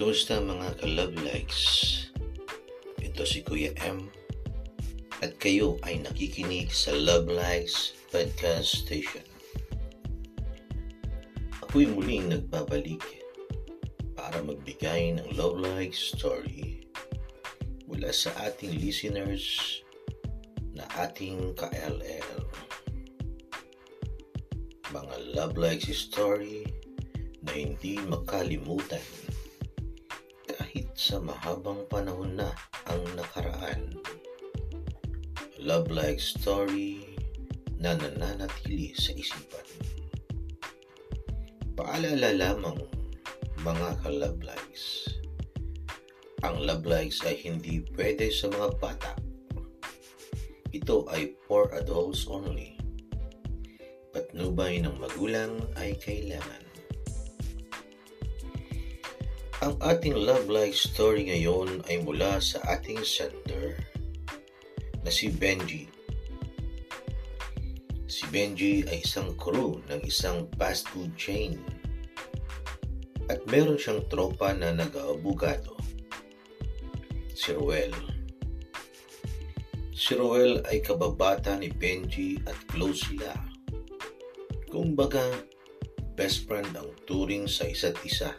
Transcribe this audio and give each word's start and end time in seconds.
Kumusta 0.00 0.40
mga 0.40 0.80
ka-love 0.80 1.12
likes? 1.28 1.60
Ito 3.04 3.20
si 3.20 3.44
Kuya 3.44 3.76
M 3.84 4.08
at 5.20 5.36
kayo 5.36 5.76
ay 5.84 6.00
nakikinig 6.00 6.72
sa 6.72 6.96
Love 6.96 7.28
Likes 7.28 8.00
Podcast 8.08 8.80
Station. 8.80 9.20
Ako'y 11.60 11.84
muling 11.84 12.32
nagbabalik 12.32 13.04
para 14.16 14.40
magbigay 14.40 15.20
ng 15.20 15.36
Love 15.36 15.60
Likes 15.60 16.16
story 16.16 16.88
mula 17.84 18.08
sa 18.08 18.32
ating 18.48 18.80
listeners 18.80 19.84
na 20.72 20.88
ating 20.96 21.52
ka-LL. 21.60 22.48
Mga 24.96 25.16
Love 25.36 25.60
Likes 25.60 25.92
story 25.92 26.64
na 27.44 27.52
hindi 27.52 28.00
makalimutan 28.08 29.04
kahit 30.70 30.94
sa 30.94 31.18
mahabang 31.18 31.82
panahon 31.90 32.38
na 32.38 32.46
ang 32.86 33.02
nakaraan. 33.18 33.90
Love 35.58 35.90
like 35.90 36.22
story 36.22 37.18
na 37.74 37.98
nananatili 37.98 38.94
sa 38.94 39.10
isipan. 39.10 39.66
Paalala 41.74 42.30
lamang 42.38 42.86
mga 43.66 43.98
ka-love 43.98 44.38
likes. 44.46 45.10
Ang 46.46 46.62
love 46.62 46.86
likes 46.86 47.18
ay 47.26 47.34
hindi 47.42 47.82
pwede 47.98 48.30
sa 48.30 48.46
mga 48.46 48.70
bata. 48.78 49.18
Ito 50.70 51.10
ay 51.10 51.34
for 51.50 51.66
adults 51.74 52.30
only. 52.30 52.78
Patnubay 54.14 54.78
ng 54.86 55.02
magulang 55.02 55.66
ay 55.74 55.98
kailangan. 55.98 56.69
Ang 59.60 59.76
ating 59.84 60.16
love 60.16 60.48
life 60.48 60.72
story 60.72 61.28
ngayon 61.28 61.84
ay 61.92 62.00
mula 62.00 62.40
sa 62.40 62.64
ating 62.64 63.04
sender 63.04 63.76
na 65.04 65.12
si 65.12 65.28
Benji. 65.28 65.84
Si 68.08 68.24
Benji 68.32 68.88
ay 68.88 69.04
isang 69.04 69.36
crew 69.36 69.84
ng 69.92 70.00
isang 70.08 70.48
fast 70.56 70.88
food 70.88 71.12
chain 71.12 71.60
at 73.28 73.44
meron 73.52 73.76
siyang 73.76 74.00
tropa 74.08 74.56
na 74.56 74.72
nag-aabugado. 74.72 75.76
Si 77.36 77.52
Ruel. 77.52 77.92
Si 79.92 80.16
Ruel 80.16 80.64
ay 80.72 80.80
kababata 80.80 81.60
ni 81.60 81.68
Benji 81.68 82.40
at 82.48 82.56
close 82.64 83.12
sila. 83.12 83.36
Kung 84.72 84.96
baga, 84.96 85.28
best 86.16 86.48
friend 86.48 86.72
ang 86.72 86.96
turing 87.04 87.44
sa 87.44 87.68
isa't 87.68 88.00
isa 88.08 88.32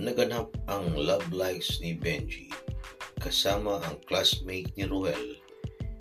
naganap 0.00 0.48
ang 0.64 0.96
love 0.96 1.28
lives 1.28 1.76
ni 1.84 1.92
Benji 1.92 2.48
kasama 3.20 3.84
ang 3.84 4.00
classmate 4.08 4.72
ni 4.72 4.88
Ruel 4.88 5.36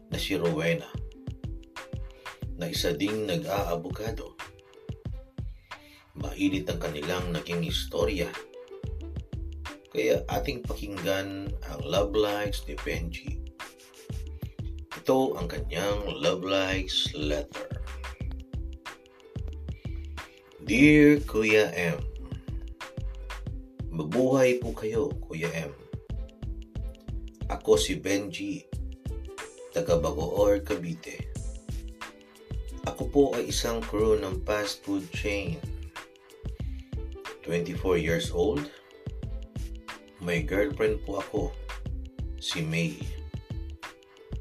na 0.08 0.16
si 0.16 0.40
Rowena 0.40 0.88
na 2.56 2.72
isa 2.72 2.96
ding 2.96 3.28
nag-aabogado. 3.28 4.40
Mainit 6.16 6.72
ang 6.72 6.80
kanilang 6.80 7.36
naging 7.36 7.68
istorya 7.68 8.32
kaya 9.92 10.24
ating 10.32 10.64
pakinggan 10.64 11.52
ang 11.68 11.82
love 11.84 12.16
lives 12.16 12.64
ni 12.72 12.80
Benji. 12.80 13.44
Ito 14.96 15.36
ang 15.36 15.52
kanyang 15.52 16.08
love 16.16 16.48
lives 16.48 17.12
letter. 17.12 17.68
Dear 20.64 21.20
Kuya 21.26 21.74
M, 21.76 22.09
Mabuhay 24.00 24.64
po 24.64 24.72
kayo, 24.72 25.12
Kuya 25.28 25.52
M. 25.52 25.76
Ako 27.52 27.76
si 27.76 28.00
Benji, 28.00 28.64
taga 29.76 30.00
Bagoor, 30.00 30.64
Cavite. 30.64 31.28
Ako 32.88 33.12
po 33.12 33.24
ay 33.36 33.52
isang 33.52 33.84
crew 33.84 34.16
ng 34.16 34.40
fast 34.48 34.88
food 34.88 35.04
chain. 35.12 35.60
24 37.44 38.00
years 38.00 38.32
old. 38.32 38.72
May 40.24 40.48
girlfriend 40.48 41.04
po 41.04 41.20
ako, 41.20 41.42
si 42.40 42.64
May. 42.64 42.96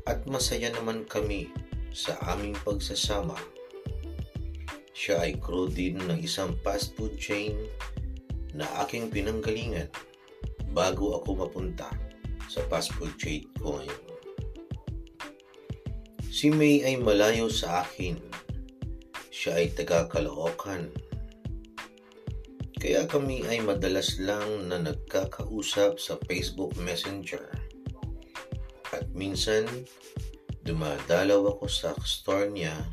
At 0.07 0.23
masaya 0.31 0.71
naman 0.71 1.03
kami 1.11 1.51
sa 1.91 2.15
aming 2.31 2.55
pagsasama. 2.63 3.35
Siya 4.95 5.27
ay 5.27 5.35
crew 5.43 5.67
din 5.67 5.99
ng 6.07 6.23
isang 6.23 6.55
fast 6.63 6.95
food 6.95 7.19
chain 7.19 7.59
na 8.57 8.65
aking 8.85 9.13
pinanggalingan 9.13 9.89
bago 10.73 11.21
ako 11.21 11.49
mapunta 11.49 11.89
sa 12.49 12.65
fast 12.73 12.93
food 12.97 13.13
chain 13.21 13.45
ko 13.61 13.81
ngayon. 13.81 14.05
Si 16.29 16.55
May 16.55 16.87
ay 16.87 17.03
malayo 17.03 17.51
sa 17.51 17.83
akin. 17.83 18.15
Siya 19.35 19.59
ay 19.59 19.75
taga 19.75 20.07
Caloocan. 20.07 20.87
Kaya 22.79 23.11
kami 23.11 23.43
ay 23.51 23.59
madalas 23.59 24.23
lang 24.23 24.71
na 24.71 24.79
nagkakausap 24.79 25.99
sa 25.99 26.15
Facebook 26.31 26.79
Messenger. 26.79 27.43
At 28.95 29.11
minsan, 29.19 29.67
dumadalaw 30.63 31.59
ako 31.59 31.67
sa 31.67 31.91
store 32.07 32.55
niya 32.55 32.87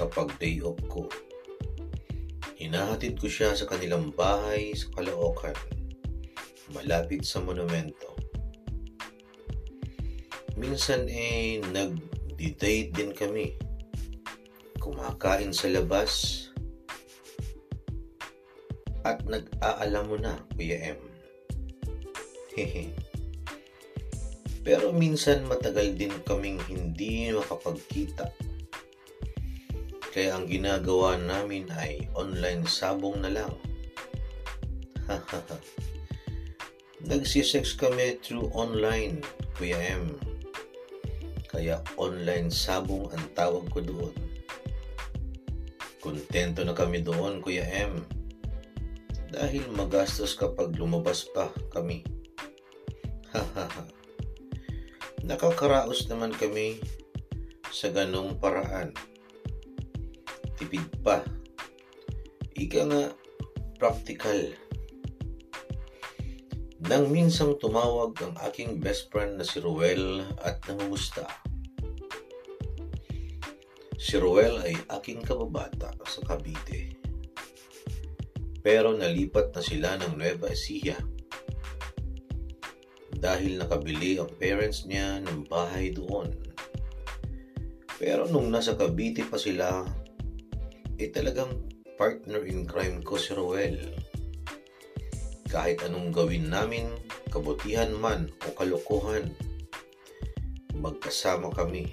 kapag 0.00 0.32
day 0.40 0.56
off 0.64 0.80
ko. 0.88 1.12
Hinahatid 2.56 3.20
ko 3.20 3.28
siya 3.28 3.52
sa 3.52 3.68
kanilang 3.68 4.16
bahay 4.16 4.72
sa 4.72 4.88
Caloocan, 4.96 5.52
malapit 6.72 7.20
sa 7.28 7.44
monumento. 7.44 8.16
Minsan 10.56 11.04
eh, 11.12 11.60
nag-date 11.60 12.96
din 12.96 13.12
kami. 13.12 13.52
Kumakain 14.80 15.52
sa 15.52 15.68
labas. 15.68 16.48
At 19.04 19.20
nag-aalam 19.28 20.04
mo 20.08 20.16
na, 20.16 20.40
Kuya 20.56 20.96
M. 20.96 21.00
Hehe. 22.56 22.88
Pero 24.64 24.96
minsan 24.96 25.44
matagal 25.44 25.92
din 25.92 26.16
kaming 26.24 26.56
hindi 26.72 27.28
makapagkita 27.36 28.45
kaya 30.16 30.32
ang 30.32 30.48
ginagawa 30.48 31.20
namin 31.20 31.68
ay 31.76 32.08
online 32.16 32.64
sabong 32.64 33.20
na 33.20 33.36
lang. 33.36 33.52
Nagsisex 37.12 37.76
kami 37.76 38.16
through 38.24 38.48
online, 38.56 39.20
Kuya 39.60 39.76
M. 39.76 40.16
Kaya 41.52 41.84
online 42.00 42.48
sabong 42.48 43.12
ang 43.12 43.28
tawag 43.36 43.68
ko 43.68 43.84
doon. 43.84 44.16
Kontento 46.00 46.64
na 46.64 46.72
kami 46.72 47.04
doon, 47.04 47.44
Kuya 47.44 47.68
M. 47.68 48.00
Dahil 49.28 49.68
magastos 49.68 50.32
kapag 50.32 50.72
lumabas 50.80 51.28
pa 51.28 51.52
kami. 51.68 52.00
Nakakaraos 55.28 56.08
naman 56.08 56.32
kami 56.32 56.80
sa 57.68 57.92
ganong 57.92 58.40
paraan 58.40 58.96
tipid 60.56 60.88
pa. 61.04 61.20
Ika 62.56 62.82
nga, 62.88 63.04
practical. 63.76 64.56
Nang 66.86 67.12
minsang 67.12 67.60
tumawag 67.60 68.16
ang 68.24 68.34
aking 68.48 68.80
best 68.80 69.12
friend 69.12 69.36
na 69.36 69.44
si 69.44 69.60
Ruel 69.60 70.24
at 70.40 70.60
nangumusta. 70.64 71.28
Si 73.96 74.16
Ruel 74.16 74.60
ay 74.64 74.76
aking 74.96 75.24
kababata 75.24 75.92
sa 76.04 76.20
Cavite. 76.24 76.96
Pero 78.64 78.96
nalipat 78.96 79.52
na 79.52 79.62
sila 79.62 79.96
ng 80.00 80.16
Nueva 80.16 80.52
Ecija 80.52 80.96
dahil 83.16 83.58
nakabili 83.58 84.20
ang 84.20 84.30
parents 84.36 84.84
niya 84.84 85.18
ng 85.24 85.48
bahay 85.48 85.90
doon. 85.90 86.30
Pero 87.96 88.28
nung 88.28 88.52
nasa 88.52 88.76
Cavite 88.76 89.24
pa 89.24 89.40
sila, 89.40 89.82
eh 90.96 91.12
talagang 91.12 91.52
partner 92.00 92.44
in 92.48 92.64
crime 92.64 93.04
ko 93.04 93.20
si 93.20 93.36
Roel. 93.36 93.76
Kahit 95.48 95.84
anong 95.84 96.12
gawin 96.12 96.48
namin, 96.48 96.88
kabutihan 97.28 97.92
man 97.92 98.32
o 98.44 98.52
kalokohan, 98.56 99.32
magkasama 100.76 101.52
kami. 101.52 101.92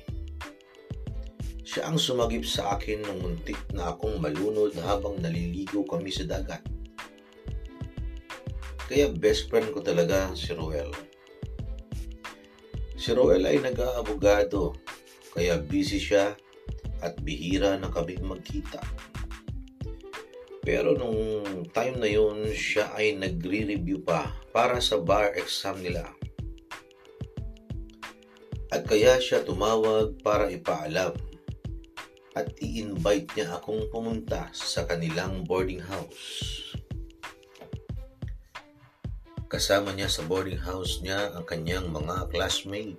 Siya 1.64 1.90
ang 1.90 1.98
sumagip 1.98 2.44
sa 2.44 2.76
akin 2.78 3.04
nung 3.04 3.20
muntik 3.24 3.58
na 3.72 3.96
akong 3.96 4.20
malunod 4.20 4.76
habang 4.84 5.20
naliligo 5.20 5.84
kami 5.88 6.12
sa 6.12 6.28
dagat. 6.28 6.62
Kaya 8.88 9.10
best 9.10 9.48
friend 9.48 9.72
ko 9.72 9.80
talaga 9.80 10.36
si 10.36 10.52
Roel. 10.54 10.92
Si 13.00 13.12
Roel 13.12 13.44
ay 13.48 13.60
nag-aabogado, 13.64 14.76
kaya 15.34 15.58
busy 15.60 15.98
siya 15.98 16.38
at 17.04 17.20
bihira 17.20 17.76
na 17.76 17.92
kaming 17.92 18.24
magkita. 18.24 18.80
Pero 20.64 20.96
nung 20.96 21.20
time 21.76 22.00
na 22.00 22.08
yun, 22.08 22.48
siya 22.56 22.96
ay 22.96 23.20
nagre-review 23.20 24.00
pa 24.08 24.32
para 24.56 24.80
sa 24.80 24.96
bar 24.96 25.36
exam 25.36 25.76
nila. 25.84 26.08
At 28.72 28.88
kaya 28.88 29.20
siya 29.20 29.44
tumawag 29.44 30.24
para 30.24 30.48
ipaalam 30.48 31.14
at 32.34 32.48
i-invite 32.64 33.30
niya 33.38 33.60
akong 33.60 33.86
pumunta 33.92 34.50
sa 34.56 34.88
kanilang 34.88 35.46
boarding 35.46 35.84
house. 35.84 36.64
Kasama 39.52 39.94
niya 39.94 40.10
sa 40.10 40.26
boarding 40.26 40.58
house 40.58 41.04
niya 41.06 41.30
ang 41.38 41.46
kanyang 41.46 41.94
mga 41.94 42.34
classmate 42.34 42.98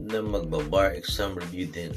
na 0.00 0.24
magbabar 0.24 0.96
exam 0.96 1.36
review 1.36 1.68
din. 1.68 1.92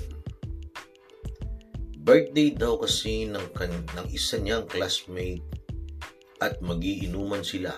Birthday 2.04 2.52
daw 2.52 2.76
kasi 2.84 3.32
ng, 3.32 3.48
kan- 3.56 3.88
ng 3.96 4.08
isa 4.12 4.36
niyang 4.36 4.68
classmate 4.68 5.44
at 6.44 6.60
magiinuman 6.60 7.40
sila. 7.40 7.72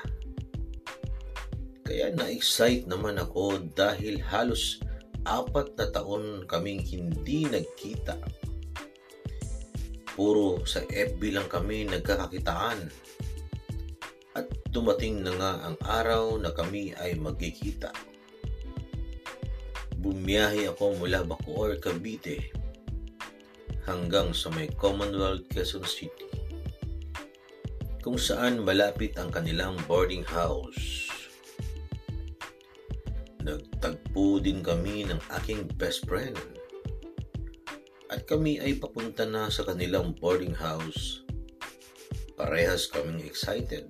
Kaya 1.85 2.09
na-excite 2.17 2.89
naman 2.89 3.21
ako 3.21 3.61
dahil 3.77 4.17
halos 4.25 4.81
apat 5.29 5.77
na 5.77 5.93
taon 5.93 6.49
kaming 6.49 6.81
hindi 6.81 7.45
nagkita. 7.45 8.17
Puro 10.17 10.65
sa 10.65 10.81
FB 10.81 11.21
lang 11.29 11.45
kami 11.45 11.85
nagkakakitaan. 11.85 12.89
At 14.33 14.49
dumating 14.73 15.21
na 15.21 15.31
nga 15.37 15.51
ang 15.69 15.77
araw 15.85 16.41
na 16.41 16.49
kami 16.49 16.97
ay 16.97 17.13
magkikita. 17.21 18.14
Bumiyahe 20.05 20.69
ako 20.69 21.01
mula 21.01 21.25
Bacoor, 21.25 21.81
Cavite 21.81 22.53
hanggang 23.89 24.37
sa 24.37 24.53
may 24.53 24.69
Commonwealth 24.69 25.49
Quezon 25.49 25.81
City 25.81 26.29
kung 28.05 28.21
saan 28.21 28.61
malapit 28.61 29.17
ang 29.17 29.33
kanilang 29.33 29.73
boarding 29.89 30.21
house. 30.29 31.09
Nagtagpo 33.41 34.37
din 34.37 34.61
kami 34.61 35.09
ng 35.09 35.17
aking 35.41 35.65
best 35.73 36.05
friend 36.05 36.37
at 38.13 38.29
kami 38.29 38.61
ay 38.61 38.77
papunta 38.77 39.25
na 39.25 39.49
sa 39.49 39.65
kanilang 39.65 40.13
boarding 40.21 40.53
house. 40.53 41.25
Parehas 42.37 42.85
kaming 42.93 43.25
excited. 43.25 43.89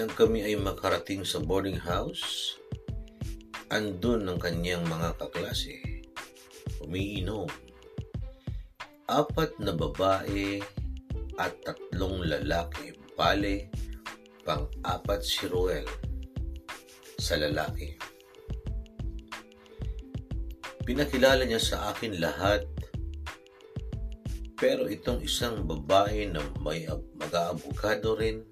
Nang 0.00 0.08
kami 0.16 0.48
ay 0.48 0.56
makarating 0.56 1.28
sa 1.28 1.44
boarding 1.44 1.76
house, 1.76 2.56
andun 3.68 4.28
ang 4.28 4.40
kanyang 4.40 4.84
mga 4.88 5.16
kaklase. 5.20 5.80
Umiinom 6.84 7.48
apat 9.08 9.56
na 9.60 9.72
babae 9.72 10.60
at 11.40 11.52
tatlong 11.64 12.28
lalaki. 12.28 12.92
Bale, 13.16 13.72
pang-apat 14.44 15.20
si 15.24 15.48
Ruel 15.50 15.82
sa 17.18 17.34
lalaki. 17.34 17.98
Pinakilala 20.86 21.44
niya 21.44 21.60
sa 21.60 21.90
akin 21.92 22.16
lahat 22.16 22.62
pero 24.58 24.90
itong 24.90 25.22
isang 25.22 25.62
babae 25.62 26.26
na 26.26 26.42
may 26.58 26.82
mag-aabogado 27.14 28.18
rin 28.18 28.42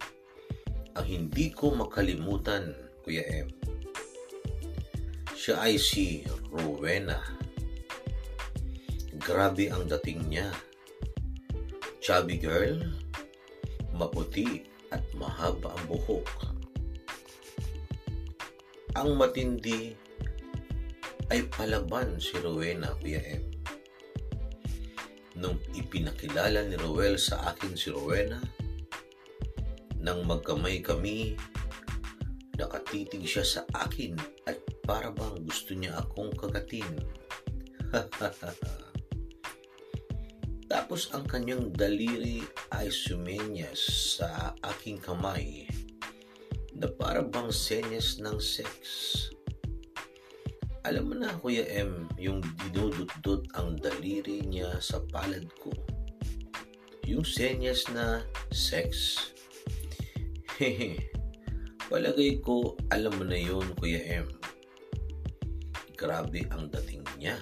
ang 0.94 1.02
hindi 1.02 1.50
ko 1.50 1.74
makalimutan, 1.74 2.72
Kuya 3.02 3.26
M. 3.26 3.65
Siya 5.46 5.62
ay 5.62 5.78
si 5.78 6.26
Rowena 6.50 7.22
Grabe 9.14 9.70
ang 9.70 9.86
dating 9.86 10.26
niya. 10.26 10.50
Chubby 12.02 12.34
girl, 12.34 12.82
maputi 13.94 14.66
at 14.90 15.06
mahaba 15.14 15.70
ang 15.70 15.86
buhok. 15.86 16.26
Ang 18.98 19.14
matindi 19.14 19.94
ay 21.30 21.46
palaban 21.54 22.18
si 22.18 22.42
Rowena, 22.42 22.98
Kuya 22.98 23.22
M. 23.38 23.46
Nung 25.38 25.62
ipinakilala 25.78 26.66
ni 26.66 26.74
Rowel 26.74 27.22
sa 27.22 27.54
akin 27.54 27.78
si 27.78 27.94
Rowena, 27.94 28.42
nang 30.02 30.26
magkamay 30.26 30.82
kami, 30.82 31.38
nakatitig 32.58 33.22
siya 33.22 33.46
sa 33.46 33.62
akin 33.70 34.35
para 34.86 35.10
bang 35.10 35.42
gusto 35.42 35.74
niya 35.74 35.98
akong 35.98 36.30
kagatin. 36.38 37.02
Tapos 40.72 41.10
ang 41.14 41.26
kanyang 41.26 41.74
daliri 41.74 42.42
ay 42.74 42.90
sumenyas 42.90 43.78
sa 44.18 44.54
aking 44.62 44.98
kamay 45.02 45.66
na 46.74 46.90
para 46.90 47.22
bang 47.22 47.50
senyas 47.50 48.18
ng 48.22 48.38
sex. 48.38 48.70
Alam 50.86 51.10
mo 51.10 51.14
na, 51.18 51.34
Kuya 51.42 51.66
M, 51.66 52.06
yung 52.14 52.38
dinudot-dot 52.70 53.50
ang 53.58 53.74
daliri 53.74 54.46
niya 54.46 54.78
sa 54.78 55.02
palad 55.02 55.42
ko. 55.58 55.74
Yung 57.02 57.26
senyas 57.26 57.90
na 57.90 58.22
sex. 58.54 59.18
Hehe. 60.62 61.10
Palagay 61.90 62.42
ko, 62.42 62.74
alam 62.90 63.14
mo 63.18 63.26
na 63.26 63.38
yun, 63.38 63.66
Kuya 63.78 64.22
M. 64.22 64.26
Grabe 65.96 66.44
ang 66.52 66.68
dating 66.68 67.00
niya. 67.16 67.40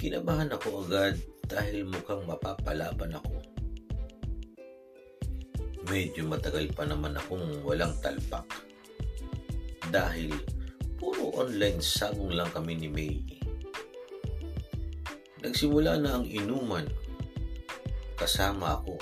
Kinabahan 0.00 0.48
ako 0.48 0.88
agad 0.88 1.20
dahil 1.44 1.84
mukhang 1.84 2.24
mapapalaban 2.24 3.12
ako. 3.12 3.44
Medyo 5.84 6.24
matagal 6.24 6.72
pa 6.72 6.88
naman 6.88 7.12
akong 7.12 7.60
walang 7.60 7.92
talpak 8.00 8.48
dahil 9.92 10.32
puro 10.96 11.28
online 11.36 11.76
sabong 11.84 12.32
lang 12.32 12.48
kami 12.56 12.80
ni 12.80 12.88
May. 12.88 13.20
Nagsimula 15.44 16.00
na 16.00 16.16
ang 16.16 16.24
inuman 16.24 16.88
kasama 18.16 18.80
ako. 18.80 18.96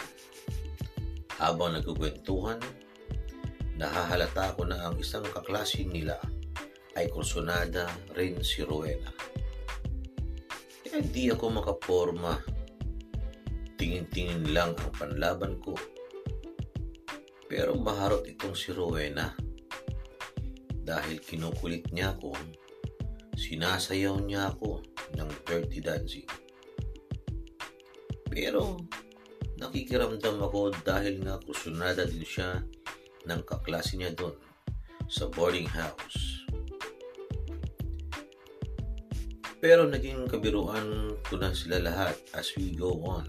Habang 1.39 1.79
nagkukwentuhan, 1.79 2.59
nahahalata 3.79 4.59
ko 4.59 4.67
na 4.67 4.91
ang 4.91 4.99
isang 4.99 5.23
kaklase 5.31 5.87
nila 5.87 6.19
ay 6.97 7.13
kursunada 7.13 7.85
rin 8.17 8.41
si 8.41 8.65
Rowena. 8.65 9.13
Hindi 10.89 11.29
ako 11.29 11.61
makaporma. 11.61 12.41
Tingin-tingin 13.77 14.57
lang 14.57 14.73
ang 14.81 14.93
panlaban 14.97 15.61
ko. 15.61 15.77
Pero 17.47 17.77
maharot 17.77 18.25
itong 18.25 18.57
si 18.57 18.73
Rowena. 18.73 19.37
Dahil 20.73 21.21
kinukulit 21.21 21.93
niya 21.93 22.17
ako, 22.17 22.33
sinasayaw 23.37 24.17
niya 24.25 24.57
ako 24.57 24.81
ng 25.21 25.31
dirty 25.45 25.85
dancing. 25.85 26.27
Pero 28.33 28.81
nakikiramdam 29.61 30.41
ako 30.41 30.73
dahil 30.81 31.21
nga 31.21 31.37
kusunada 31.45 32.09
din 32.09 32.25
siya 32.25 32.65
ng 33.29 33.41
kaklase 33.45 34.01
niya 34.01 34.17
doon 34.17 34.37
sa 35.07 35.29
boarding 35.29 35.69
house. 35.69 36.36
Pero 39.67 39.83
naging 39.83 40.31
kabiruan 40.31 41.19
ko 41.27 41.43
na 41.43 41.51
sila 41.51 41.83
lahat 41.83 42.15
as 42.39 42.55
we 42.55 42.71
go 42.71 43.03
on. 43.03 43.27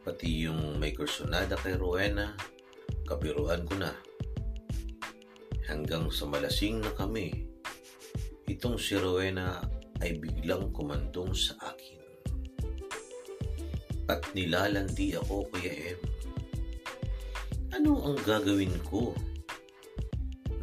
Pati 0.00 0.48
yung 0.48 0.80
may 0.80 0.96
kursonada 0.96 1.60
kay 1.60 1.76
Rowena, 1.76 2.32
kabiruan 3.04 3.68
ko 3.68 3.76
na. 3.76 3.92
Hanggang 5.68 6.08
sa 6.08 6.24
malasing 6.24 6.80
na 6.80 6.88
kami, 6.96 7.44
itong 8.48 8.80
si 8.80 8.96
Rowena 8.96 9.60
ay 10.00 10.16
biglang 10.16 10.72
kumandong 10.72 11.36
sa 11.36 11.52
akin. 11.68 12.00
At 14.08 14.24
nilalandi 14.32 15.20
ako, 15.20 15.52
Kuya 15.52 16.00
M. 16.00 16.00
Ano 17.76 18.08
ang 18.08 18.16
gagawin 18.24 18.72
ko? 18.88 19.12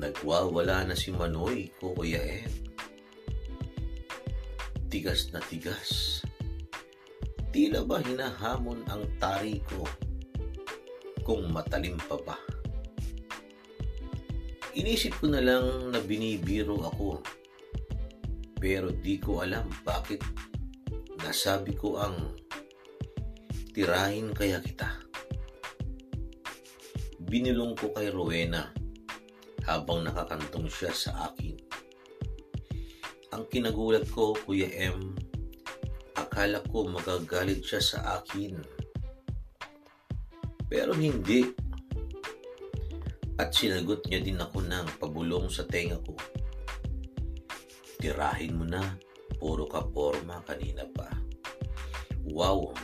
Nagwawala 0.02 0.90
na 0.90 0.98
si 0.98 1.14
Manoy 1.14 1.70
ko, 1.78 1.94
Kuya 1.94 2.26
M 2.26 2.69
tigas 4.90 5.30
na 5.30 5.38
tigas. 5.46 6.26
Tila 7.54 7.86
ba 7.86 8.02
hinahamon 8.02 8.82
ang 8.90 9.06
tari 9.22 9.62
ko 9.70 9.86
kung 11.22 11.54
matalim 11.54 11.94
pa 12.10 12.18
ba? 12.18 12.38
Inisip 14.74 15.22
ko 15.22 15.30
na 15.30 15.46
lang 15.46 15.94
na 15.94 16.02
binibiro 16.02 16.82
ako 16.82 17.22
pero 18.58 18.90
di 18.90 19.22
ko 19.22 19.46
alam 19.46 19.70
bakit 19.86 20.26
nasabi 21.22 21.78
ko 21.78 22.02
ang 22.02 22.34
tirahin 23.78 24.34
kaya 24.34 24.58
kita. 24.58 24.90
Binilong 27.30 27.78
ko 27.78 27.94
kay 27.94 28.10
Rowena 28.10 28.74
habang 29.70 30.02
nakakantong 30.02 30.66
siya 30.66 30.90
sa 30.90 31.30
akin 31.30 31.59
ang 33.40 33.48
kinagulat 33.48 34.04
ko, 34.12 34.36
Kuya 34.36 34.68
M, 34.92 35.16
akala 36.12 36.60
ko 36.68 36.92
magagalit 36.92 37.64
siya 37.64 37.80
sa 37.80 38.00
akin. 38.20 38.60
Pero 40.68 40.92
hindi. 40.92 41.48
At 43.40 43.56
sinagot 43.56 44.04
niya 44.12 44.20
din 44.20 44.44
ako 44.44 44.60
ng 44.68 44.88
pabulong 45.00 45.48
sa 45.48 45.64
tenga 45.64 45.96
ko. 46.04 46.20
Tirahin 48.04 48.60
mo 48.60 48.68
na, 48.68 49.00
puro 49.40 49.64
ka 49.72 49.88
forma 49.88 50.44
kanina 50.44 50.84
pa. 50.92 51.08
Wow! 52.28 52.76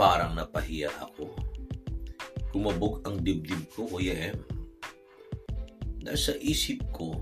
Parang 0.00 0.32
napahiya 0.32 0.88
ako. 0.96 1.36
Kumabog 2.56 3.04
ang 3.04 3.20
dibdib 3.20 3.68
ko, 3.68 3.84
Kuya 3.84 4.32
M. 4.32 4.40
Nasa 6.08 6.32
isip 6.40 6.88
ko, 6.88 7.20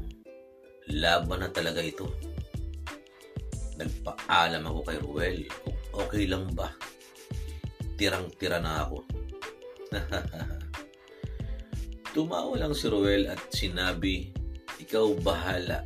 laban 0.90 1.42
na 1.42 1.50
talaga 1.50 1.82
ito. 1.82 2.06
Nagpaalam 3.76 4.62
ako 4.62 4.80
kay 4.86 4.98
Ruel 5.02 5.38
kung 5.62 5.78
okay 5.92 6.24
lang 6.30 6.46
ba. 6.54 6.70
Tirang-tira 7.98 8.62
na 8.62 8.86
ako. 8.86 8.98
Tumawa 12.16 12.56
lang 12.56 12.72
si 12.72 12.86
Ruel 12.88 13.28
at 13.28 13.40
sinabi, 13.52 14.32
ikaw 14.80 15.12
bahala. 15.20 15.84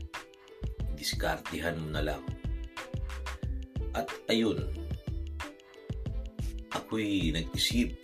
Diskartihan 0.94 1.80
mo 1.80 1.90
na 1.90 2.02
lang. 2.04 2.22
At 3.96 4.06
ayun, 4.30 4.62
ako'y 6.70 7.34
nag-isip 7.34 7.98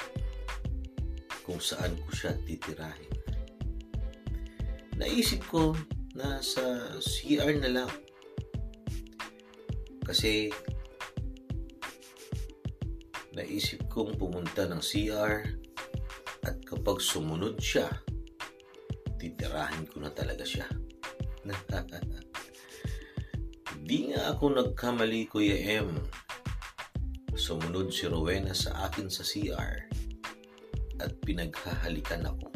kung 1.47 1.63
saan 1.63 1.95
ko 2.03 2.11
siya 2.11 2.35
titirahin. 2.43 3.15
Naisip 4.99 5.47
ko 5.47 5.77
na 6.17 6.41
sa 6.41 6.97
CR 6.97 7.61
na 7.61 7.71
lang. 7.71 7.93
Kasi 10.01 10.49
naisip 13.37 13.85
kong 13.93 14.17
pumunta 14.17 14.65
ng 14.65 14.81
CR 14.81 15.45
at 16.49 16.57
kapag 16.65 17.05
sumunod 17.05 17.61
siya, 17.61 17.93
titirahin 19.21 19.85
ko 19.85 20.01
na 20.01 20.09
talaga 20.09 20.41
siya. 20.41 20.65
Di 23.87 24.11
nga 24.11 24.33
ako 24.33 24.57
nagkamali, 24.57 25.29
Kuya 25.29 25.85
M. 25.85 26.01
Sumunod 27.37 27.93
si 27.93 28.09
Rowena 28.09 28.57
sa 28.57 28.89
akin 28.89 29.13
sa 29.13 29.21
CR 29.23 29.85
at 30.97 31.13
pinaghahalikan 31.23 32.25
ako. 32.25 32.49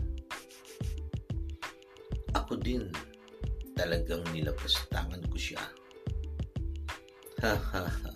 Ako 2.34 2.56
din, 2.56 2.88
talagang 3.80 4.20
nilapastangan 4.36 5.24
ko 5.32 5.36
siya. 5.40 5.64
Ha 7.40 7.56
ha 7.56 7.84
ha. 7.88 8.12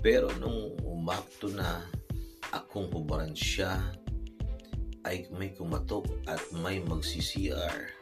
Pero 0.00 0.32
nung 0.40 0.72
umakto 0.80 1.52
na 1.52 1.84
akong 2.56 2.88
hubaran 2.88 3.36
siya, 3.36 3.76
ay 5.04 5.28
may 5.36 5.52
kumatok 5.52 6.08
at 6.24 6.40
may 6.64 6.80
magsi-CR. 6.80 7.92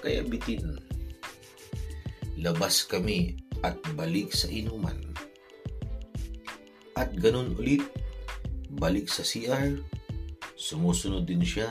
Kaya 0.00 0.24
bitin, 0.24 0.80
labas 2.40 2.88
kami 2.88 3.36
at 3.60 3.76
balik 3.92 4.32
sa 4.32 4.48
inuman. 4.48 4.96
At 6.96 7.12
ganun 7.20 7.52
ulit, 7.60 7.84
balik 8.80 9.12
sa 9.12 9.20
CR, 9.20 9.76
sumusunod 10.56 11.28
din 11.28 11.44
siya. 11.44 11.68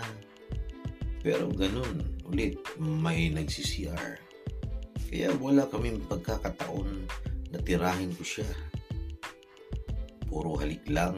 Pero 1.22 1.50
ganun 1.52 2.06
ulit, 2.28 2.60
may 2.78 3.32
nagsi-CR. 3.32 4.20
Kaya 5.08 5.32
wala 5.40 5.66
kaming 5.72 6.04
pagkakataon 6.06 7.08
na 7.52 7.58
tirahin 7.64 8.12
ko 8.12 8.24
siya. 8.24 8.50
Puro 10.28 10.60
halik 10.60 10.84
lang, 10.92 11.16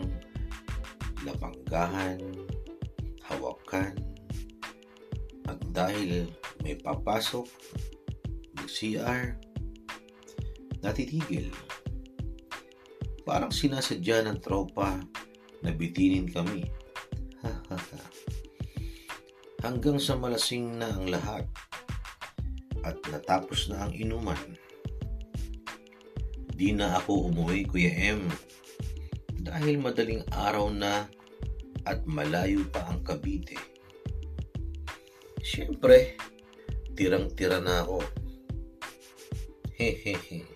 labanggahan, 1.25 2.21
hawakan. 3.25 3.97
At 5.49 5.57
dahil 5.73 6.29
may 6.61 6.77
papasok, 6.77 7.49
CR, 8.69 9.33
natitigil. 10.85 11.49
Parang 13.25 13.49
sinasadya 13.49 14.29
ng 14.29 14.37
tropa 14.37 15.01
na 15.65 15.73
bitinin 15.73 16.29
kami. 16.29 16.69
Hanggang 19.59 19.99
sa 19.99 20.15
malasing 20.15 20.79
na 20.79 20.87
ang 20.87 21.11
lahat 21.11 21.43
at 22.87 22.95
natapos 23.11 23.67
na 23.67 23.83
ang 23.83 23.91
inuman. 23.91 24.39
Di 26.55 26.71
na 26.71 26.95
ako 26.95 27.27
umuwi, 27.27 27.67
Kuya 27.67 27.91
M. 28.15 28.23
Dahil 29.35 29.83
madaling 29.83 30.23
araw 30.31 30.71
na 30.71 31.11
at 31.83 32.03
malayo 32.07 32.63
pa 32.71 32.87
ang 32.87 33.03
Cavite. 33.03 33.59
Siyempre, 35.43 36.15
tirang-tira 36.95 37.59
na 37.59 37.83
ako. 37.83 37.99
Hehehe. 39.75 40.47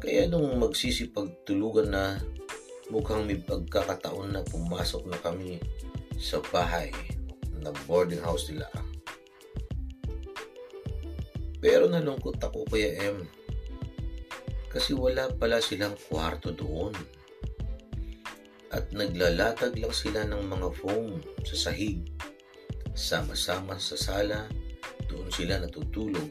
Kaya 0.00 0.24
nung 0.28 0.56
magsisipagtulugan 0.56 1.92
na 1.92 2.16
mukhang 2.88 3.28
may 3.28 3.36
pagkakataon 3.36 4.32
na 4.32 4.40
pumasok 4.40 5.04
na 5.08 5.20
kami 5.20 5.60
sa 6.16 6.40
bahay 6.48 6.92
na 7.60 7.72
boarding 7.86 8.20
house 8.24 8.48
nila. 8.50 8.68
Pero 11.60 11.86
nalungkot 11.92 12.40
ako 12.40 12.64
Kuya 12.72 12.96
M. 13.12 13.24
Kasi 14.72 14.96
wala 14.96 15.28
pala 15.34 15.60
silang 15.60 15.94
kwarto 16.08 16.56
doon. 16.56 16.96
At 18.70 18.88
naglalatag 18.94 19.76
lang 19.76 19.92
sila 19.92 20.24
ng 20.24 20.46
mga 20.46 20.68
foam 20.80 21.20
sa 21.44 21.68
sahig. 21.68 22.06
Sama-sama 22.96 23.76
sa 23.76 23.98
sala, 23.98 24.48
doon 25.10 25.28
sila 25.28 25.58
natutulog 25.58 26.30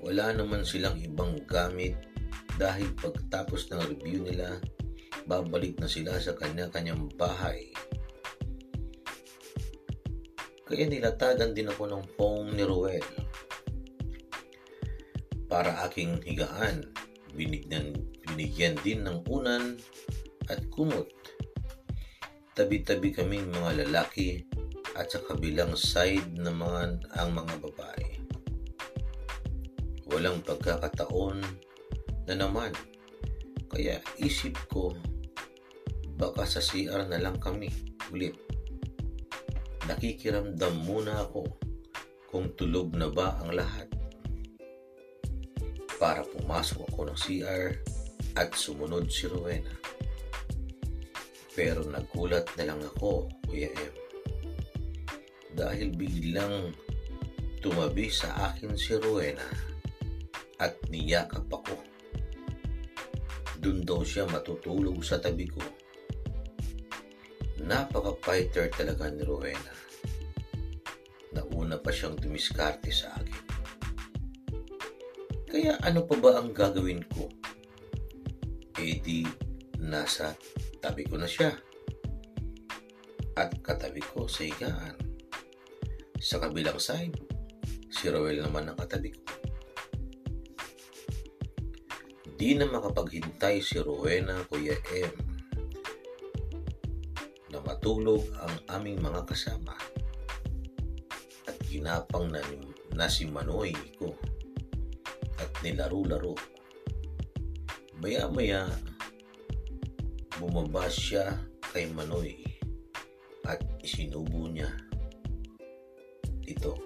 wala 0.00 0.32
naman 0.32 0.64
silang 0.64 0.96
ibang 0.96 1.36
gamit 1.44 1.92
dahil 2.56 2.88
pagtapos 2.96 3.68
ng 3.68 3.80
review 3.96 4.24
nila, 4.24 4.56
babalik 5.28 5.76
na 5.76 5.88
sila 5.88 6.16
sa 6.16 6.32
kanya-kanyang 6.32 7.04
bahay. 7.20 7.68
Kaya 10.70 10.86
nilatagan 10.86 11.50
din 11.50 11.66
ako 11.66 11.82
ng 11.90 12.04
foam 12.14 12.54
ni 12.54 12.62
Ruel. 12.62 13.02
Para 15.50 15.82
aking 15.82 16.22
higaan, 16.22 16.86
binigyan, 17.34 17.98
binigyan 18.22 18.78
din 18.86 19.02
ng 19.02 19.26
unan 19.26 19.74
at 20.46 20.62
kumot. 20.70 21.10
Tabi-tabi 22.54 23.10
kaming 23.10 23.50
mga 23.50 23.82
lalaki 23.82 24.46
at 24.94 25.10
sa 25.10 25.18
kabilang 25.26 25.74
side 25.74 26.38
naman 26.38 27.02
ang 27.18 27.34
mga 27.34 27.54
babae. 27.66 28.08
Walang 30.06 30.38
pagkakataon 30.46 31.42
na 32.30 32.34
naman. 32.38 32.70
Kaya 33.74 33.98
isip 34.22 34.54
ko, 34.70 34.94
baka 36.14 36.46
sa 36.46 36.62
CR 36.62 37.10
na 37.10 37.18
lang 37.18 37.42
kami 37.42 37.74
ulit. 38.14 38.49
Nakikiramdam 39.90 40.86
muna 40.86 41.26
ako 41.26 41.50
kung 42.30 42.54
tulog 42.54 42.94
na 42.94 43.10
ba 43.10 43.34
ang 43.42 43.58
lahat. 43.58 43.90
Para 45.98 46.22
pumasok 46.22 46.86
ako 46.94 47.10
ng 47.10 47.18
CR 47.18 47.74
at 48.38 48.54
sumunod 48.54 49.10
si 49.10 49.26
Rowena. 49.26 49.74
Pero 51.58 51.82
nagulat 51.90 52.46
na 52.54 52.70
lang 52.70 52.78
ako, 52.86 53.34
Kuya 53.50 53.66
M. 53.74 53.94
Dahil 55.58 55.90
biglang 55.98 56.70
tumabi 57.58 58.06
sa 58.14 58.30
akin 58.46 58.78
si 58.78 58.94
Rowena 58.94 59.50
at 60.62 60.78
niyakap 60.86 61.50
ako. 61.50 61.74
Doon 63.58 63.82
daw 63.82 64.06
siya 64.06 64.22
matutulog 64.30 65.02
sa 65.02 65.18
tabi 65.18 65.50
ko. 65.50 65.58
Napaka-fighter 67.70 68.66
talaga 68.74 69.06
ni 69.14 69.22
Rowena. 69.22 69.70
Nauna 71.30 71.78
pa 71.78 71.94
siyang 71.94 72.18
tumiskarte 72.18 72.90
sa 72.90 73.14
akin. 73.14 73.42
Kaya 75.46 75.78
ano 75.86 76.02
pa 76.02 76.18
ba 76.18 76.42
ang 76.42 76.50
gagawin 76.50 77.06
ko? 77.14 77.30
E 78.74 78.98
di, 78.98 79.22
nasa 79.78 80.34
tabi 80.82 81.06
ko 81.06 81.14
na 81.14 81.30
siya. 81.30 81.54
At 83.38 83.54
katabi 83.62 84.02
ko 84.02 84.26
sa 84.26 84.42
higaan. 84.42 84.98
Sa 86.18 86.42
kabilang 86.42 86.82
side, 86.82 87.22
si 87.86 88.10
Rowel 88.10 88.42
naman 88.42 88.66
ang 88.66 88.74
katabi 88.74 89.14
ko. 89.14 89.22
Di 92.34 92.58
na 92.58 92.66
makapaghintay 92.66 93.62
si 93.62 93.78
Rowena 93.78 94.42
Kuya 94.50 94.74
M 94.90 95.29
na 97.60 97.76
matulog 97.76 98.24
ang 98.40 98.80
aming 98.80 99.04
mga 99.04 99.28
kasama 99.28 99.76
at 101.44 101.56
ginapang 101.68 102.32
na, 102.32 102.40
na 102.96 103.04
si 103.04 103.28
Manoy 103.28 103.76
ko 104.00 104.16
at 105.36 105.52
nilaro-laro. 105.60 106.32
Maya-maya, 108.00 108.64
bumaba 110.40 110.88
siya 110.88 111.36
kay 111.68 111.92
Manoy 111.92 112.32
at 113.44 113.60
isinubo 113.84 114.48
niya. 114.48 114.72
Ito. 116.48 116.80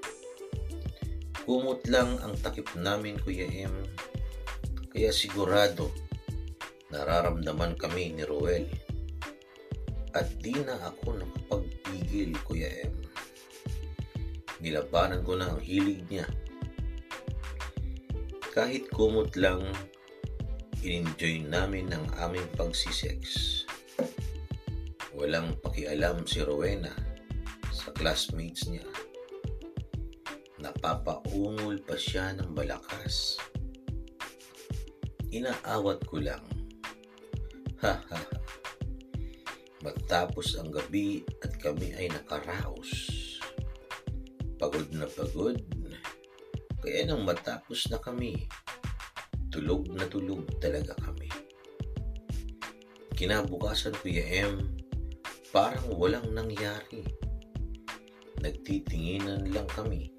Kumot 1.46 1.86
lang 1.86 2.18
ang 2.18 2.34
takip 2.42 2.74
namin, 2.74 3.22
Kuya 3.22 3.46
M. 3.46 3.78
Kaya 4.90 5.14
sigurado, 5.14 5.94
nararamdaman 6.90 7.78
kami 7.78 8.10
ni 8.10 8.26
Roel. 8.26 8.83
At 10.14 10.30
di 10.38 10.54
na 10.54 10.78
ako 10.78 11.18
nakapagpigil, 11.18 12.38
Kuya 12.46 12.70
M. 12.86 12.94
Nilabanan 14.62 15.26
ko 15.26 15.34
na 15.34 15.50
ang 15.50 15.58
hilig 15.58 16.06
niya. 16.06 16.30
Kahit 18.54 18.86
kumot 18.94 19.34
lang, 19.34 19.66
in-enjoy 20.86 21.42
namin 21.50 21.90
ang 21.90 22.06
aming 22.22 22.46
pagsisex. 22.54 23.26
Walang 25.10 25.58
pakialam 25.58 26.22
si 26.30 26.46
Rowena 26.46 26.94
sa 27.74 27.90
classmates 27.90 28.70
niya. 28.70 28.86
Napapaungol 30.62 31.82
pa 31.82 31.98
siya 31.98 32.38
ng 32.38 32.54
balakas. 32.54 33.34
Inaawat 35.34 36.06
ko 36.06 36.22
lang. 36.22 36.46
Ha 37.82 37.98
ha 37.98 38.18
ha. 38.22 38.43
Matapos 39.84 40.56
ang 40.56 40.72
gabi 40.72 41.20
at 41.44 41.60
kami 41.60 41.92
ay 41.92 42.08
nakaraos. 42.08 42.88
Pagod 44.56 44.88
na 44.96 45.04
pagod. 45.04 45.60
Kaya 46.80 47.04
nang 47.04 47.28
matapos 47.28 47.92
na 47.92 48.00
kami, 48.00 48.48
tulog 49.52 49.92
na 49.92 50.08
tulog 50.08 50.48
talaga 50.56 50.96
kami. 51.04 51.28
Kinabukasan 53.12 53.92
Kuya 54.00 54.24
M, 54.48 54.72
parang 55.52 55.92
walang 55.92 56.32
nangyari. 56.32 57.04
Nagtitinginan 58.40 59.52
lang 59.52 59.68
kami 59.68 60.10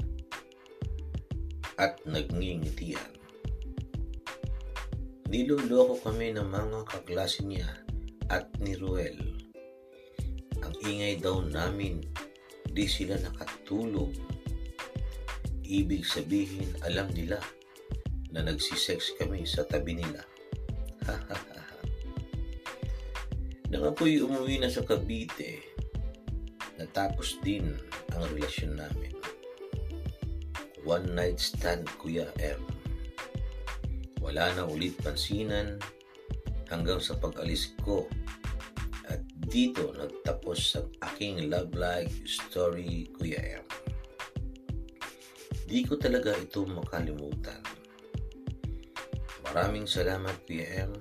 at 1.75 1.99
nagngingitian. 2.07 3.11
Niloloko 5.27 5.99
kami 6.05 6.31
ng 6.31 6.47
mga 6.47 6.79
kaklase 6.87 7.43
niya 7.43 7.67
at 8.31 8.47
ni 8.63 8.79
Ruel. 8.79 9.34
Ingay 10.85 11.17
daw 11.17 11.41
namin, 11.41 12.05
di 12.69 12.85
sila 12.85 13.17
nakatulog. 13.17 14.13
Ibig 15.65 16.05
sabihin, 16.05 16.77
alam 16.85 17.09
nila 17.09 17.41
na 18.29 18.45
nagsisex 18.45 19.17
kami 19.17 19.49
sa 19.49 19.65
tabi 19.65 19.97
nila. 19.97 20.21
Ha 21.09 21.15
ha 21.17 21.37
ha. 21.37 21.65
Nang 23.73 23.81
ako'y 23.89 24.21
umuwi 24.21 24.61
na 24.61 24.69
sa 24.69 24.85
Cavite, 24.85 25.65
natapos 26.77 27.41
din 27.41 27.73
ang 28.13 28.29
relasyon 28.29 28.77
namin. 28.77 29.13
One 30.85 31.17
night 31.17 31.41
stand, 31.41 31.89
Kuya 31.97 32.29
M. 32.37 32.61
Wala 34.21 34.53
na 34.53 34.69
ulit 34.69 34.93
pansinan 35.01 35.81
hanggang 36.69 37.01
sa 37.01 37.17
pag-alis 37.17 37.73
ko 37.81 38.05
dito 39.55 39.95
nagtapos 39.95 40.59
ang 40.75 40.91
aking 41.07 41.47
love 41.47 41.71
life 41.79 42.27
story, 42.27 43.07
Kuya 43.15 43.63
M. 43.63 43.65
Di 45.63 45.87
ko 45.87 45.95
talaga 45.95 46.35
ito 46.35 46.67
makalimutan. 46.67 47.63
Maraming 49.47 49.87
salamat, 49.87 50.35
Kuya 50.43 50.91
M, 50.91 50.99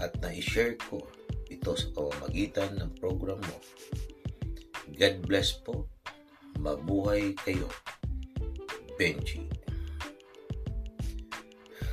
at 0.00 0.16
na-share 0.24 0.80
ko 0.88 1.04
ito 1.52 1.76
sa 1.76 1.92
pamamagitan 1.92 2.80
ng 2.80 2.96
program 2.96 3.44
mo. 3.44 3.60
God 4.96 5.28
bless 5.28 5.52
po. 5.60 5.84
Mabuhay 6.56 7.36
kayo. 7.44 7.68
Benji. 8.96 9.52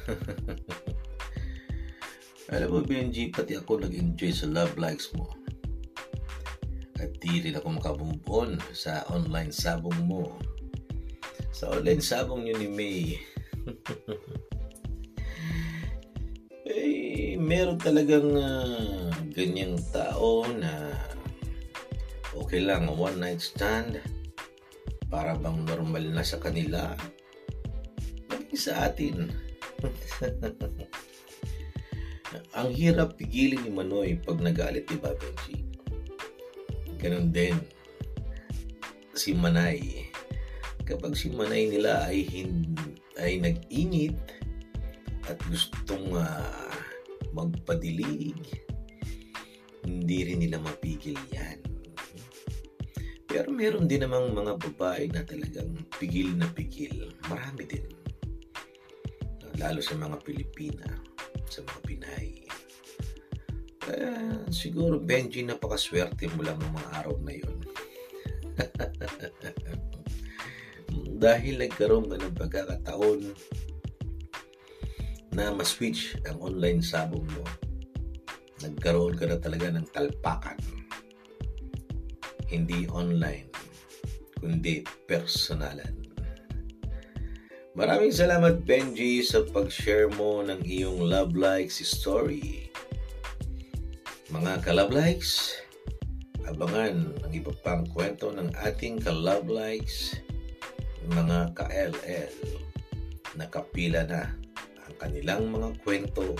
Alam 2.56 2.70
mo, 2.72 2.80
Benji, 2.88 3.36
pati 3.36 3.60
ako 3.60 3.84
nag-enjoy 3.84 4.32
sa 4.32 4.48
love 4.48 4.80
likes 4.80 5.12
mo. 5.12 5.41
At 7.02 7.18
di 7.18 7.42
rin 7.42 7.58
ako 7.58 7.82
makabumbon 7.82 8.62
sa 8.78 9.02
online 9.10 9.50
sabong 9.50 10.06
mo. 10.06 10.38
Sa 11.50 11.74
online 11.74 12.06
sabong 12.06 12.46
nyo 12.46 12.54
ni 12.62 12.70
May. 12.70 13.18
eh, 16.70 17.34
meron 17.42 17.82
talagang 17.82 18.30
uh, 18.38 19.10
ganyang 19.34 19.82
tao 19.90 20.46
na 20.46 20.94
okay 22.38 22.62
lang 22.62 22.86
one 22.88 23.18
night 23.18 23.42
stand 23.42 23.98
para 25.12 25.36
bang 25.36 25.68
normal 25.68 26.06
na 26.16 26.24
sa 26.24 26.40
kanila 26.40 26.96
maging 28.32 28.56
sa 28.56 28.88
atin 28.88 29.28
ang 32.58 32.72
hirap 32.72 33.20
pigilin 33.20 33.60
ni 33.60 33.72
Manoy 33.72 34.16
pag 34.24 34.40
nagalit 34.40 34.88
di 34.88 34.96
ba 34.96 35.12
ganun 37.02 37.34
din 37.34 37.58
si 39.18 39.34
Manay 39.34 40.08
kapag 40.86 41.18
si 41.18 41.34
Manay 41.34 41.74
nila 41.74 42.06
ay 42.08 42.24
hin 42.24 42.78
ay 43.18 43.42
nag-init 43.42 44.16
at 45.26 45.38
gustong 45.50 46.14
uh, 46.14 46.72
magpadilig 47.34 48.38
hindi 49.86 50.18
rin 50.26 50.46
nila 50.46 50.62
mapigil 50.62 51.18
yan. 51.34 51.58
Pero 53.26 53.48
meron 53.50 53.88
din 53.88 54.04
namang 54.04 54.36
mga 54.36 54.60
babae 54.60 55.08
na 55.10 55.24
talagang 55.24 55.72
pigil 55.98 56.36
na 56.36 56.46
pigil. 56.52 57.16
Marami 57.32 57.64
din. 57.64 57.88
Lalo 59.56 59.80
sa 59.80 59.96
mga 59.96 60.20
Pilipina, 60.22 60.90
sa 61.48 61.64
mga 61.64 61.80
Pinay. 61.88 62.51
Eh, 63.90 64.46
siguro, 64.54 65.02
Benji, 65.02 65.42
napakaswerte 65.42 66.30
mo 66.38 66.46
lang 66.46 66.62
ng 66.62 66.74
mga 66.76 66.90
araw 67.02 67.16
na 67.24 67.34
yun. 67.34 67.58
Dahil 71.22 71.62
nagkaroon 71.62 72.10
ka 72.10 72.18
ng 72.22 72.36
pagkakataon 72.38 73.22
na 75.34 75.50
ma-switch 75.56 76.20
ang 76.30 76.38
online 76.44 76.84
sabong 76.84 77.26
mo 77.38 77.46
nagkaroon 78.62 79.18
ka 79.18 79.26
na 79.26 79.42
talaga 79.42 79.74
ng 79.74 79.88
talpakan. 79.90 80.60
Hindi 82.52 82.86
online, 82.92 83.48
kundi 84.38 84.84
personalan. 85.08 86.04
Maraming 87.72 88.12
salamat 88.12 88.68
Benji 88.68 89.24
sa 89.24 89.48
pag-share 89.48 90.12
mo 90.12 90.44
ng 90.44 90.68
iyong 90.68 91.08
love 91.08 91.32
likes 91.32 91.80
story. 91.80 92.71
Mga 94.32 94.64
ka-love 94.64 94.96
likes, 94.96 95.60
abangan 96.48 97.20
ang 97.20 97.32
iba 97.36 97.52
pang 97.68 97.84
kwento 97.84 98.32
ng 98.32 98.48
ating 98.64 99.04
ka-love 99.04 99.52
likes, 99.52 100.16
mga 101.12 101.52
ka-LL. 101.52 102.32
Nakapila 103.36 104.08
na 104.08 104.32
ang 104.88 104.96
kanilang 104.96 105.52
mga 105.52 105.76
kwento 105.84 106.40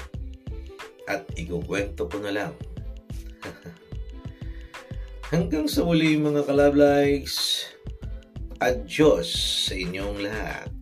at 1.04 1.28
ikukwento 1.36 2.08
ko 2.08 2.16
na 2.24 2.32
lang. 2.32 2.54
Hanggang 5.36 5.68
sa 5.68 5.84
muli 5.84 6.16
mga 6.16 6.48
kalablikes, 6.48 7.68
adios 8.64 9.28
sa 9.68 9.76
inyong 9.76 10.32
lahat. 10.32 10.81